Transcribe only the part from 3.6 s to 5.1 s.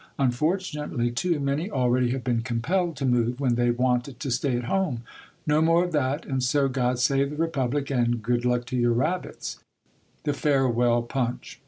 wanted to stay at home.